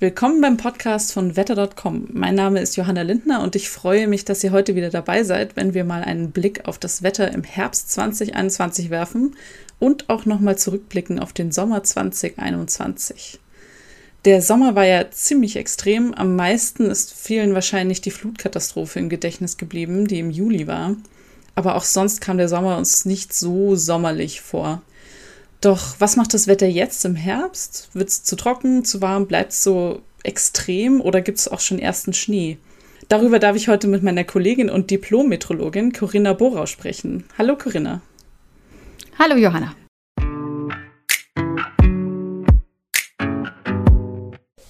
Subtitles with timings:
[0.00, 2.10] Willkommen beim Podcast von wetter.com.
[2.12, 5.56] Mein Name ist Johanna Lindner und ich freue mich, dass ihr heute wieder dabei seid,
[5.56, 9.34] wenn wir mal einen Blick auf das Wetter im Herbst 2021 werfen
[9.80, 13.40] und auch nochmal zurückblicken auf den Sommer 2021.
[14.24, 16.14] Der Sommer war ja ziemlich extrem.
[16.14, 20.94] Am meisten ist vielen wahrscheinlich die Flutkatastrophe im Gedächtnis geblieben, die im Juli war.
[21.56, 24.80] Aber auch sonst kam der Sommer uns nicht so sommerlich vor.
[25.60, 27.90] Doch was macht das Wetter jetzt im Herbst?
[27.92, 31.78] Wird es zu trocken, zu warm, bleibt es so extrem oder gibt es auch schon
[31.78, 32.58] ersten Schnee?
[33.08, 37.24] Darüber darf ich heute mit meiner Kollegin und Diplom-Metrologin Corinna Borau sprechen.
[37.38, 38.02] Hallo Corinna.
[39.18, 39.74] Hallo Johanna.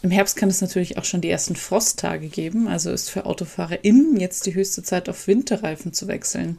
[0.00, 4.18] Im Herbst kann es natürlich auch schon die ersten Frosttage geben, also ist für AutofahrerInnen
[4.20, 6.58] jetzt die höchste Zeit, auf Winterreifen zu wechseln.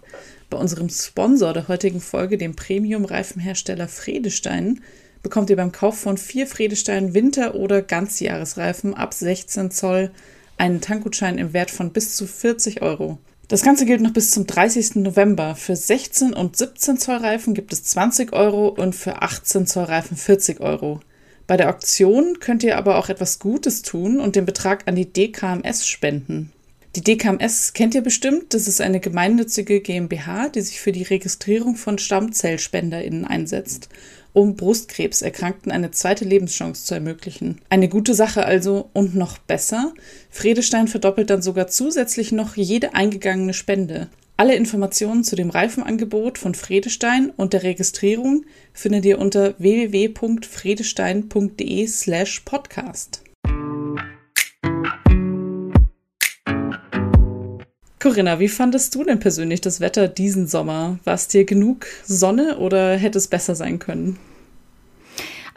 [0.49, 4.81] Bei unserem Sponsor der heutigen Folge, dem Premium-Reifenhersteller Fredestein,
[5.23, 10.11] bekommt ihr beim Kauf von vier Fredestein Winter- oder Ganzjahresreifen ab 16 Zoll
[10.57, 13.19] einen Tankgutschein im Wert von bis zu 40 Euro.
[13.47, 14.95] Das Ganze gilt noch bis zum 30.
[14.95, 15.55] November.
[15.55, 20.17] Für 16 und 17 Zoll Reifen gibt es 20 Euro und für 18 Zoll Reifen
[20.17, 20.99] 40 Euro.
[21.49, 25.11] Bei der Auktion könnt ihr aber auch etwas Gutes tun und den Betrag an die
[25.11, 26.53] DKMS spenden.
[26.95, 31.75] Die DKMS kennt ihr bestimmt, das ist eine gemeinnützige GmbH, die sich für die Registrierung
[31.75, 33.89] von StammzellspenderInnen einsetzt,
[34.31, 37.59] um Brustkrebserkrankten eine zweite Lebenschance zu ermöglichen.
[37.69, 39.95] Eine gute Sache also und noch besser,
[40.29, 44.07] Fredestein verdoppelt dann sogar zusätzlich noch jede eingegangene Spende.
[44.39, 53.21] Alle Informationen zu dem Reifenangebot von Fredestein und der Registrierung findet ihr unter www.fredestein.de/slash podcast.
[57.99, 60.99] Corinna, wie fandest du denn persönlich das Wetter diesen Sommer?
[61.03, 64.17] War es dir genug Sonne oder hätte es besser sein können?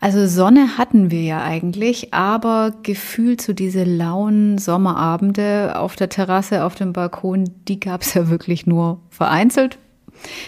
[0.03, 6.64] Also Sonne hatten wir ja eigentlich, aber gefühlt so diese lauen Sommerabende auf der Terrasse,
[6.64, 9.78] auf dem Balkon, die gab es ja wirklich nur vereinzelt.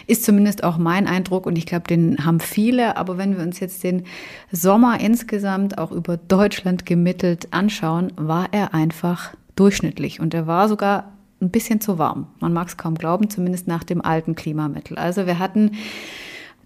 [0.09, 2.97] Ist zumindest auch mein Eindruck und ich glaube, den haben viele.
[2.97, 4.03] Aber wenn wir uns jetzt den
[4.51, 11.13] Sommer insgesamt auch über Deutschland gemittelt anschauen, war er einfach durchschnittlich und er war sogar
[11.41, 12.27] ein bisschen zu warm.
[12.41, 14.99] Man mag es kaum glauben, zumindest nach dem alten Klimamittel.
[14.99, 15.77] Also wir hatten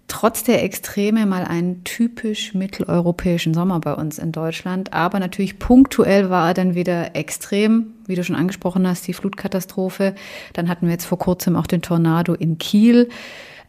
[0.09, 4.91] trotz der Extreme mal einen typisch mitteleuropäischen Sommer bei uns in Deutschland.
[4.91, 10.15] Aber natürlich punktuell war er dann wieder extrem, wie du schon angesprochen hast, die Flutkatastrophe.
[10.53, 13.09] Dann hatten wir jetzt vor kurzem auch den Tornado in Kiel.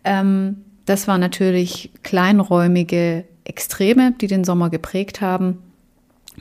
[0.02, 5.58] Ähm, das waren natürlich kleinräumige Extreme, die den Sommer geprägt haben.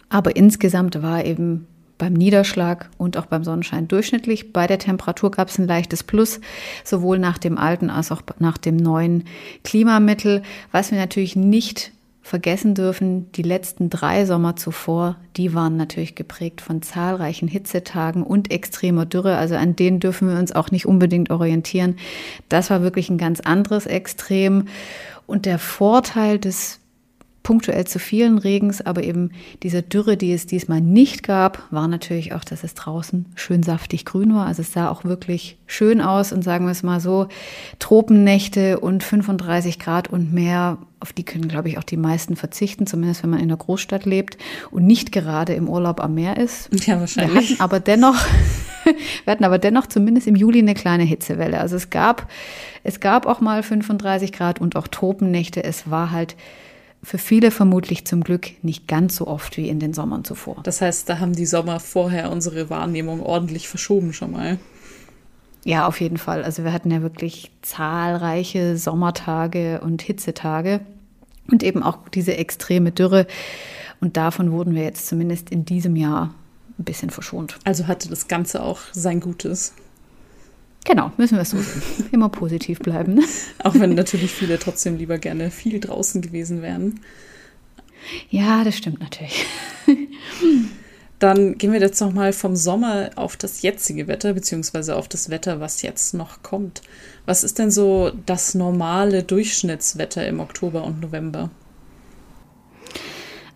[0.07, 1.67] Aber insgesamt war eben
[1.99, 4.51] beim Niederschlag und auch beim Sonnenschein durchschnittlich.
[4.51, 6.41] Bei der Temperatur gab es ein leichtes Plus,
[6.83, 9.25] sowohl nach dem alten als auch nach dem neuen
[9.63, 10.41] Klimamittel.
[10.71, 16.61] Was wir natürlich nicht vergessen dürfen, die letzten drei Sommer zuvor, die waren natürlich geprägt
[16.61, 19.37] von zahlreichen Hitzetagen und extremer Dürre.
[19.37, 21.97] Also an denen dürfen wir uns auch nicht unbedingt orientieren.
[22.47, 24.67] Das war wirklich ein ganz anderes Extrem.
[25.25, 26.78] Und der Vorteil des
[27.49, 29.31] punktuell zu vielen Regens, aber eben
[29.63, 34.05] diese Dürre, die es diesmal nicht gab, war natürlich auch, dass es draußen schön saftig
[34.05, 34.45] grün war.
[34.45, 37.27] Also es sah auch wirklich schön aus und sagen wir es mal so,
[37.79, 42.85] Tropennächte und 35 Grad und mehr, auf die können, glaube ich, auch die meisten verzichten,
[42.85, 44.37] zumindest wenn man in der Großstadt lebt
[44.69, 46.69] und nicht gerade im Urlaub am Meer ist.
[46.85, 47.33] Ja, wahrscheinlich.
[47.33, 48.15] Wir hatten aber dennoch,
[49.23, 51.59] wir hatten aber dennoch zumindest im Juli eine kleine Hitzewelle.
[51.59, 52.29] Also es gab,
[52.83, 55.63] es gab auch mal 35 Grad und auch Tropennächte.
[55.63, 56.35] Es war halt
[57.01, 60.57] für viele vermutlich zum Glück nicht ganz so oft wie in den Sommern zuvor.
[60.63, 64.57] Das heißt, da haben die Sommer vorher unsere Wahrnehmung ordentlich verschoben schon mal.
[65.65, 66.43] Ja, auf jeden Fall.
[66.43, 70.81] Also wir hatten ja wirklich zahlreiche Sommertage und Hitzetage
[71.51, 73.27] und eben auch diese extreme Dürre.
[74.01, 76.33] Und davon wurden wir jetzt zumindest in diesem Jahr
[76.77, 77.57] ein bisschen verschont.
[77.65, 79.73] Also hatte das Ganze auch sein Gutes.
[80.85, 82.09] Genau, müssen wir es so sehen.
[82.11, 83.15] Immer positiv bleiben.
[83.15, 83.23] Ne?
[83.63, 87.01] Auch wenn natürlich viele trotzdem lieber gerne viel draußen gewesen wären.
[88.29, 89.45] Ja, das stimmt natürlich.
[91.19, 95.59] Dann gehen wir jetzt nochmal vom Sommer auf das jetzige Wetter, beziehungsweise auf das Wetter,
[95.59, 96.81] was jetzt noch kommt.
[97.25, 101.51] Was ist denn so das normale Durchschnittswetter im Oktober und November?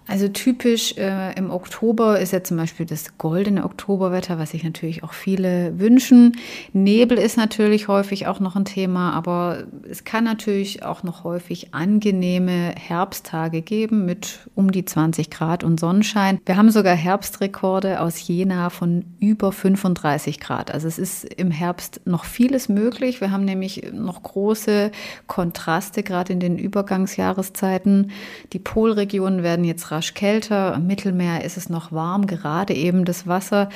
[0.06, 5.04] Also typisch äh, im Oktober ist ja zum Beispiel das goldene Oktoberwetter, was sich natürlich
[5.04, 6.38] auch viele wünschen.
[6.74, 11.74] Nebel ist natürlich häufig auch noch ein Thema, aber es kann natürlich auch noch häufig
[11.74, 16.40] angenehme Herbsttage geben mit um die 20 Grad und Sonnenschein.
[16.46, 20.72] Wir haben sogar Herbstrekorde aus Jena von über 35 Grad.
[20.72, 23.22] Also es ist im Herbst noch vieles möglich.
[23.22, 24.92] Wir haben nämlich noch große
[25.28, 28.12] Kontraste gerade in den Übergangsjahreszeiten.
[28.52, 30.76] Die Polregionen werden jetzt rasch kälter.
[30.76, 33.70] Im Mittelmeer ist es noch warm, gerade eben das Wasser.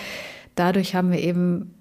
[0.55, 1.73] Dadurch haben wir eben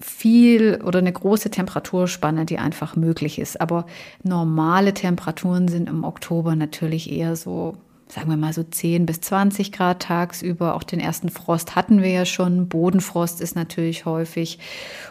[0.00, 3.60] viel oder eine große Temperaturspanne, die einfach möglich ist.
[3.60, 3.86] Aber
[4.22, 7.76] normale Temperaturen sind im Oktober natürlich eher so,
[8.08, 10.74] sagen wir mal so 10 bis 20 Grad tagsüber.
[10.74, 12.68] Auch den ersten Frost hatten wir ja schon.
[12.68, 14.58] Bodenfrost ist natürlich häufig.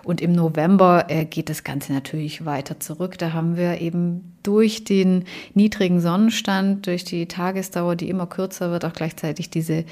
[0.04, 3.18] Und im November äh, geht das Ganze natürlich weiter zurück.
[3.18, 8.86] Da haben wir eben durch den niedrigen Sonnenstand, durch die Tagesdauer, die immer kürzer wird,
[8.86, 9.86] auch gleichzeitig diese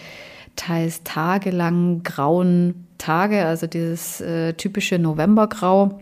[0.56, 6.00] teils tagelang grauen Tage, also dieses äh, typische Novembergrau,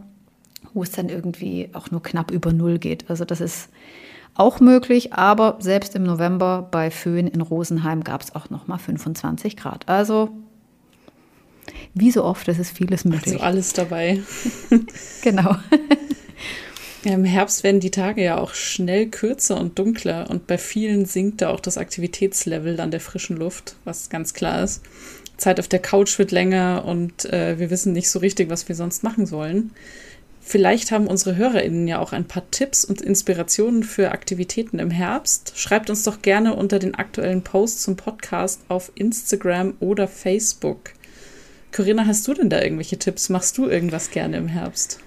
[0.73, 3.09] wo es dann irgendwie auch nur knapp über Null geht.
[3.09, 3.69] Also das ist
[4.39, 8.77] auch möglich, aber selbst im November bei Föhn in Rosenheim gab es auch noch mal
[8.77, 9.87] 25 Grad.
[9.87, 10.29] Also
[11.93, 13.35] wie so oft, es ist vieles möglich.
[13.35, 14.21] Also alles dabei.
[15.21, 15.55] genau.
[17.03, 21.41] Im Herbst werden die Tage ja auch schnell kürzer und dunkler und bei vielen sinkt
[21.41, 24.83] da auch das Aktivitätslevel an der frischen Luft, was ganz klar ist.
[25.37, 28.75] Zeit auf der Couch wird länger und äh, wir wissen nicht so richtig, was wir
[28.75, 29.71] sonst machen sollen.
[30.41, 35.53] Vielleicht haben unsere HörerInnen ja auch ein paar Tipps und Inspirationen für Aktivitäten im Herbst.
[35.55, 40.93] Schreibt uns doch gerne unter den aktuellen Posts zum Podcast auf Instagram oder Facebook.
[41.71, 43.29] Corinna, hast du denn da irgendwelche Tipps?
[43.29, 44.99] Machst du irgendwas gerne im Herbst?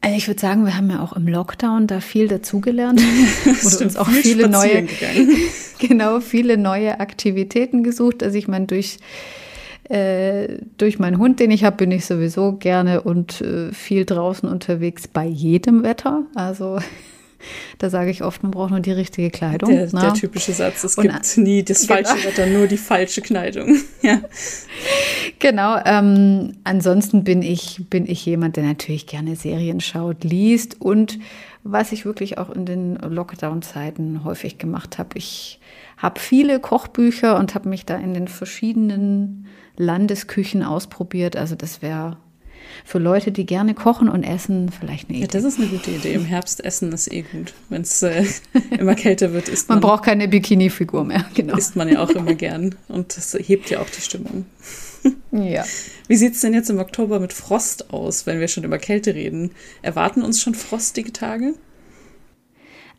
[0.00, 3.00] Also ich würde sagen, wir haben ja auch im Lockdown da viel dazugelernt
[3.44, 4.86] und uns auch viele neue,
[5.78, 8.22] genau, viele neue Aktivitäten gesucht.
[8.22, 8.98] Also ich meine, durch,
[9.88, 14.48] äh, durch meinen Hund, den ich habe, bin ich sowieso gerne und äh, viel draußen
[14.48, 16.24] unterwegs bei jedem Wetter.
[16.34, 16.78] Also
[17.78, 19.70] da sage ich oft, man braucht nur die richtige Kleidung.
[19.70, 22.24] Der, der typische Satz, es gibt und, nie das falsche genau.
[22.26, 23.76] Wetter, nur die falsche Kleidung.
[24.02, 24.20] ja.
[25.38, 25.78] Genau.
[25.84, 31.18] Ähm, ansonsten bin ich, bin ich jemand, der natürlich gerne Serien schaut, liest und
[31.70, 35.10] was ich wirklich auch in den Lockdown-Zeiten häufig gemacht habe.
[35.18, 35.60] Ich
[35.96, 39.46] habe viele Kochbücher und habe mich da in den verschiedenen
[39.76, 41.36] Landesküchen ausprobiert.
[41.36, 42.16] Also das wäre
[42.84, 45.26] für Leute, die gerne kochen und essen, vielleicht eine Idee.
[45.26, 46.14] Ja, das ist eine gute Idee.
[46.14, 47.52] Im Herbst essen ist eh gut.
[47.68, 48.24] Wenn es äh,
[48.78, 49.80] immer kälter wird, ist man.
[49.80, 51.56] Man braucht keine Bikini-Figur mehr, genau.
[51.56, 52.74] Isst man ja auch immer gern.
[52.88, 54.46] Und das hebt ja auch die Stimmung.
[55.32, 55.64] Ja.
[56.08, 59.14] Wie sieht es denn jetzt im Oktober mit Frost aus, wenn wir schon über Kälte
[59.14, 59.50] reden?
[59.82, 61.54] Erwarten uns schon frostige Tage?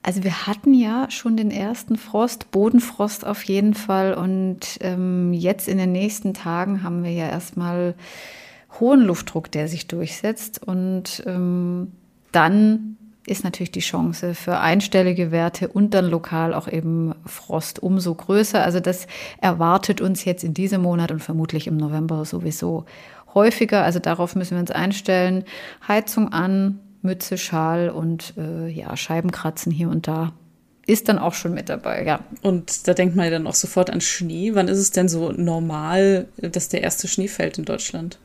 [0.03, 4.13] Also wir hatten ja schon den ersten Frost, Bodenfrost auf jeden Fall.
[4.13, 7.95] Und ähm, jetzt in den nächsten Tagen haben wir ja erstmal
[8.79, 10.65] hohen Luftdruck, der sich durchsetzt.
[10.65, 11.91] Und ähm,
[12.31, 18.15] dann ist natürlich die Chance für einstellige Werte und dann lokal auch eben Frost umso
[18.15, 18.63] größer.
[18.63, 19.07] Also das
[19.41, 22.85] erwartet uns jetzt in diesem Monat und vermutlich im November sowieso
[23.33, 23.83] häufiger.
[23.83, 25.43] Also darauf müssen wir uns einstellen.
[25.87, 30.33] Heizung an, Mütze, Schal und äh, ja, Scheibenkratzen hier und da
[30.87, 32.21] ist dann auch schon mit dabei, ja.
[32.41, 34.55] Und da denkt man ja dann auch sofort an Schnee.
[34.55, 38.19] Wann ist es denn so normal, dass der erste Schnee fällt in Deutschland?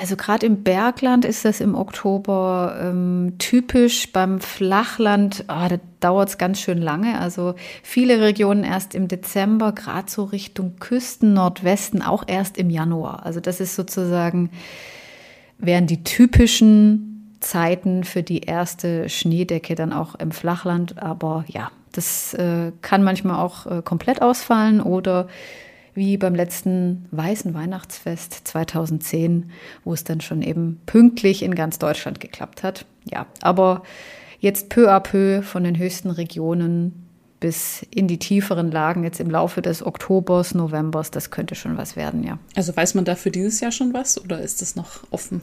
[0.00, 4.12] Also gerade im Bergland ist das im Oktober ähm, typisch.
[4.12, 7.18] Beim Flachland, oh, da dauert es ganz schön lange.
[7.18, 13.26] Also viele Regionen erst im Dezember, gerade so Richtung Küsten, Nordwesten auch erst im Januar.
[13.26, 14.50] Also das ist sozusagen,
[15.58, 21.02] wären die typischen Zeiten für die erste Schneedecke dann auch im Flachland.
[21.02, 25.26] Aber ja, das äh, kann manchmal auch äh, komplett ausfallen oder
[25.98, 29.50] wie beim letzten Weißen Weihnachtsfest 2010,
[29.84, 32.86] wo es dann schon eben pünktlich in ganz Deutschland geklappt hat.
[33.04, 33.82] Ja, aber
[34.40, 37.04] jetzt peu à peu von den höchsten Regionen
[37.40, 41.94] bis in die tieferen Lagen jetzt im Laufe des Oktobers, Novembers, das könnte schon was
[41.96, 42.38] werden, ja.
[42.56, 45.40] Also weiß man dafür dieses Jahr schon was oder ist das noch offen?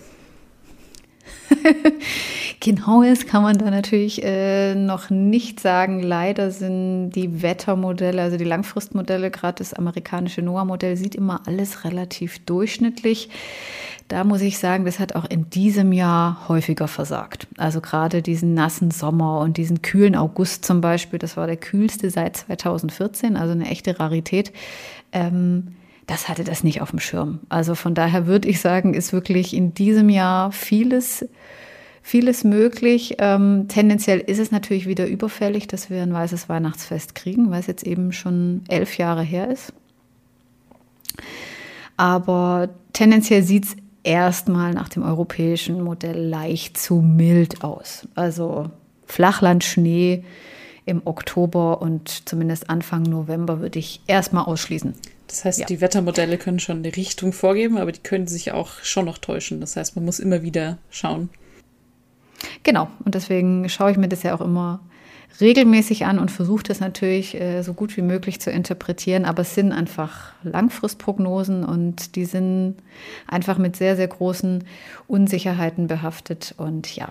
[2.59, 6.01] Genaues kann man da natürlich äh, noch nicht sagen.
[6.01, 12.39] Leider sind die Wettermodelle, also die Langfristmodelle, gerade das amerikanische NOAA-Modell, sieht immer alles relativ
[12.45, 13.29] durchschnittlich.
[14.07, 17.47] Da muss ich sagen, das hat auch in diesem Jahr häufiger versagt.
[17.57, 22.11] Also gerade diesen nassen Sommer und diesen kühlen August zum Beispiel, das war der kühlste
[22.11, 24.51] seit 2014, also eine echte Rarität.
[25.11, 25.75] Ähm,
[26.07, 27.39] das hatte das nicht auf dem Schirm.
[27.49, 31.25] Also von daher würde ich sagen, ist wirklich in diesem Jahr vieles,
[32.01, 33.15] vieles möglich.
[33.19, 37.67] Ähm, tendenziell ist es natürlich wieder überfällig, dass wir ein weißes Weihnachtsfest kriegen, weil es
[37.67, 39.73] jetzt eben schon elf Jahre her ist.
[41.97, 48.07] Aber tendenziell sieht es erstmal nach dem europäischen Modell leicht zu mild aus.
[48.13, 48.69] Also
[49.05, 50.23] Flachlandschnee
[50.85, 54.93] im Oktober und zumindest Anfang November würde ich erstmal ausschließen.
[55.35, 55.65] Das heißt, Ja.
[55.65, 59.59] die Wettermodelle können schon eine Richtung vorgeben, aber die können sich auch schon noch täuschen.
[59.59, 61.27] Das heißt, man muss immer wieder schauen.
[62.63, 64.79] Genau, und deswegen schaue ich mir das ja auch immer
[65.41, 69.55] regelmäßig an und versuche das natürlich äh, so gut wie möglich zu interpretieren, aber es
[69.55, 72.75] sind einfach Langfristprognosen und die sind
[73.27, 74.63] einfach mit sehr, sehr großen
[75.07, 77.09] Unsicherheiten behaftet und ja.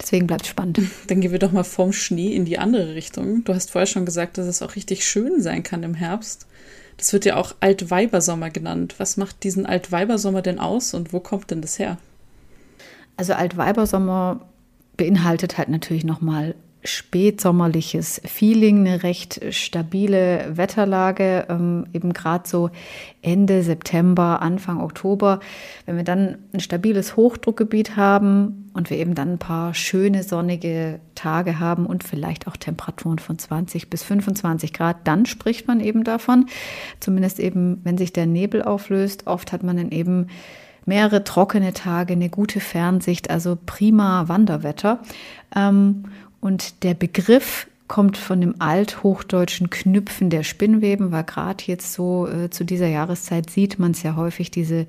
[0.00, 0.80] Deswegen bleibt es spannend.
[1.06, 3.44] Dann gehen wir doch mal vom Schnee in die andere Richtung.
[3.44, 6.46] Du hast vorher schon gesagt, dass es auch richtig schön sein kann im Herbst.
[6.96, 8.94] Das wird ja auch Altweibersommer genannt.
[8.98, 11.98] Was macht diesen Altweibersommer denn aus und wo kommt denn das her?
[13.16, 14.46] Also Altweibersommer
[14.96, 22.70] beinhaltet halt natürlich nochmal spätsommerliches Feeling, eine recht stabile Wetterlage, ähm, eben gerade so
[23.22, 25.40] Ende September, Anfang Oktober.
[25.86, 31.00] Wenn wir dann ein stabiles Hochdruckgebiet haben und wir eben dann ein paar schöne sonnige
[31.14, 36.04] Tage haben und vielleicht auch Temperaturen von 20 bis 25 Grad, dann spricht man eben
[36.04, 36.46] davon.
[37.00, 39.26] Zumindest eben, wenn sich der Nebel auflöst.
[39.26, 40.26] Oft hat man dann eben
[40.86, 45.00] mehrere trockene Tage, eine gute Fernsicht, also prima Wanderwetter.
[45.56, 46.04] Ähm,
[46.44, 52.50] und der Begriff kommt von dem althochdeutschen Knüpfen der Spinnweben, weil gerade jetzt so äh,
[52.50, 54.86] zu dieser Jahreszeit sieht man es ja häufig, diese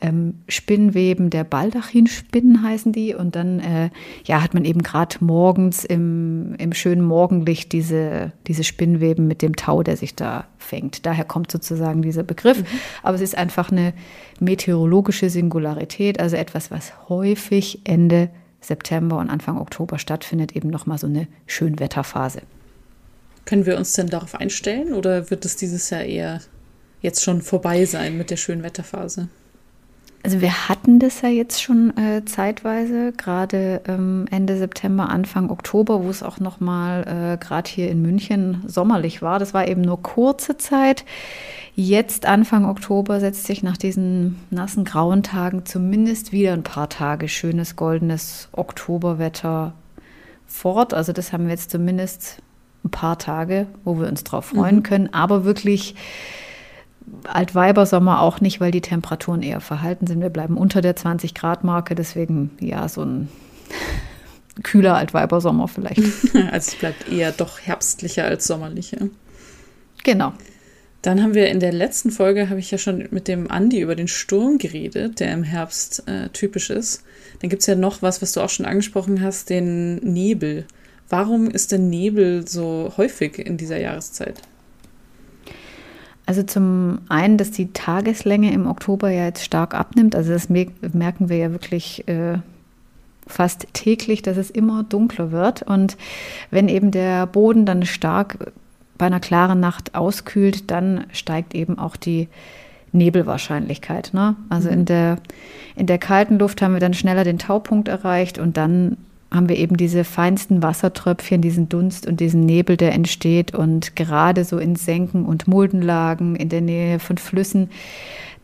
[0.00, 3.14] ähm, Spinnweben der Baldachinspinnen heißen die.
[3.14, 3.90] Und dann äh,
[4.24, 9.56] ja, hat man eben gerade morgens im, im schönen Morgenlicht diese, diese Spinnweben mit dem
[9.56, 11.04] Tau, der sich da fängt.
[11.04, 12.60] Daher kommt sozusagen dieser Begriff.
[12.60, 12.78] Mhm.
[13.02, 13.92] Aber es ist einfach eine
[14.40, 18.30] meteorologische Singularität, also etwas, was häufig Ende
[18.66, 22.42] September und Anfang Oktober stattfindet, eben nochmal so eine Schönwetterphase.
[23.44, 26.40] Können wir uns denn darauf einstellen oder wird es dieses Jahr eher
[27.02, 29.28] jetzt schon vorbei sein mit der Schönwetterphase?
[30.24, 36.02] Also wir hatten das ja jetzt schon äh, zeitweise, gerade ähm, Ende September, Anfang Oktober,
[36.02, 37.02] wo es auch noch mal
[37.34, 39.38] äh, gerade hier in München sommerlich war.
[39.38, 41.04] Das war eben nur kurze Zeit.
[41.76, 47.28] Jetzt Anfang Oktober setzt sich nach diesen nassen grauen Tagen zumindest wieder ein paar Tage
[47.28, 49.74] schönes goldenes Oktoberwetter
[50.46, 50.94] fort.
[50.94, 52.38] Also das haben wir jetzt zumindest
[52.84, 54.82] ein paar Tage, wo wir uns drauf freuen mhm.
[54.84, 55.14] können.
[55.14, 55.96] Aber wirklich
[57.24, 60.20] Altweibersommer auch nicht, weil die Temperaturen eher verhalten sind.
[60.20, 63.28] Wir bleiben unter der 20 Grad Marke, deswegen ja so ein
[64.62, 66.02] kühler Altweibersommer vielleicht.
[66.34, 69.08] Also es bleibt eher doch herbstlicher als sommerlicher.
[70.04, 70.34] Genau.
[71.04, 73.94] Dann haben wir in der letzten Folge, habe ich ja schon mit dem Andi über
[73.94, 77.04] den Sturm geredet, der im Herbst äh, typisch ist.
[77.40, 80.64] Dann gibt es ja noch was, was du auch schon angesprochen hast, den Nebel.
[81.10, 84.40] Warum ist der Nebel so häufig in dieser Jahreszeit?
[86.24, 90.16] Also zum einen, dass die Tageslänge im Oktober ja jetzt stark abnimmt.
[90.16, 92.38] Also das merken wir ja wirklich äh,
[93.26, 95.60] fast täglich, dass es immer dunkler wird.
[95.60, 95.98] Und
[96.50, 98.54] wenn eben der Boden dann stark
[98.98, 102.28] bei einer klaren Nacht auskühlt, dann steigt eben auch die
[102.92, 104.10] Nebelwahrscheinlichkeit.
[104.12, 104.36] Ne?
[104.48, 104.74] Also mhm.
[104.74, 105.18] in, der,
[105.76, 108.96] in der kalten Luft haben wir dann schneller den Taupunkt erreicht und dann
[109.34, 113.52] haben wir eben diese feinsten Wassertröpfchen, diesen Dunst und diesen Nebel, der entsteht.
[113.52, 117.70] Und gerade so in Senken und Muldenlagen in der Nähe von Flüssen,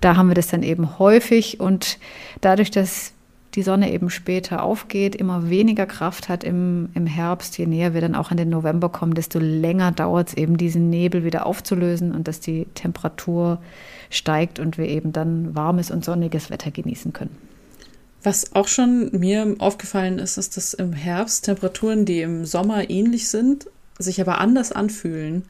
[0.01, 1.61] da haben wir das dann eben häufig.
[1.61, 1.99] Und
[2.41, 3.13] dadurch, dass
[3.55, 8.01] die Sonne eben später aufgeht, immer weniger Kraft hat im, im Herbst, je näher wir
[8.01, 12.13] dann auch in den November kommen, desto länger dauert es eben, diesen Nebel wieder aufzulösen
[12.13, 13.61] und dass die Temperatur
[14.09, 17.37] steigt und wir eben dann warmes und sonniges Wetter genießen können.
[18.23, 23.29] Was auch schon mir aufgefallen ist, ist, dass im Herbst Temperaturen, die im Sommer ähnlich
[23.29, 23.67] sind,
[23.99, 25.45] sich aber anders anfühlen.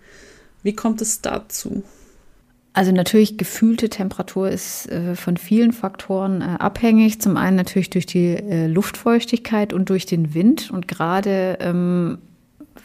[0.62, 1.82] Wie kommt es dazu?
[2.72, 7.20] Also natürlich gefühlte Temperatur ist äh, von vielen Faktoren äh, abhängig.
[7.20, 10.70] Zum einen natürlich durch die äh, Luftfeuchtigkeit und durch den Wind.
[10.70, 12.18] Und gerade ähm,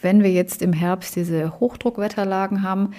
[0.02, 2.92] wenn wir jetzt im Herbst diese Hochdruckwetterlagen haben,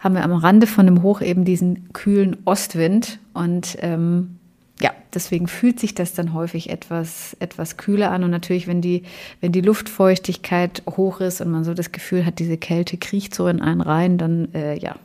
[0.00, 3.20] haben wir am Rande von dem Hoch eben diesen kühlen Ostwind.
[3.32, 4.38] Und ähm,
[4.80, 8.24] ja, deswegen fühlt sich das dann häufig etwas, etwas kühler an.
[8.24, 9.04] Und natürlich, wenn die,
[9.40, 13.46] wenn die Luftfeuchtigkeit hoch ist und man so das Gefühl hat, diese Kälte kriecht so
[13.46, 14.96] in einen rein, dann äh, ja,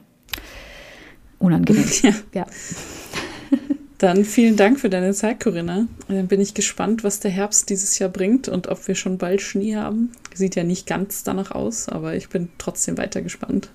[1.42, 1.86] unangenehm.
[2.02, 2.14] Ja.
[2.34, 2.46] ja.
[3.98, 5.88] Dann vielen Dank für deine Zeit, Corinna.
[6.08, 9.42] Dann bin ich gespannt, was der Herbst dieses Jahr bringt und ob wir schon bald
[9.42, 10.12] Schnee haben.
[10.34, 13.70] Sieht ja nicht ganz danach aus, aber ich bin trotzdem weiter gespannt.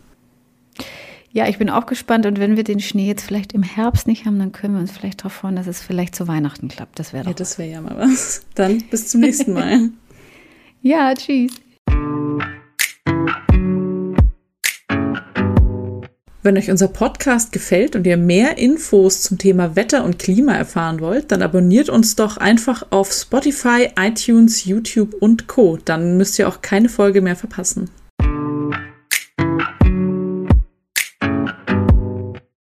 [1.31, 2.27] Ja, ich bin auch gespannt.
[2.27, 4.91] Und wenn wir den Schnee jetzt vielleicht im Herbst nicht haben, dann können wir uns
[4.91, 6.99] vielleicht darauf freuen, dass es vielleicht zu Weihnachten klappt.
[6.99, 7.31] Das wäre doch.
[7.31, 8.41] Ja, das wäre ja mal was.
[8.55, 9.91] Dann bis zum nächsten Mal.
[10.83, 11.53] ja, tschüss.
[16.47, 21.01] Wenn euch unser Podcast gefällt und ihr mehr Infos zum Thema Wetter und Klima erfahren
[21.01, 25.77] wollt, dann abonniert uns doch einfach auf Spotify, iTunes, YouTube und Co.
[25.85, 27.91] Dann müsst ihr auch keine Folge mehr verpassen.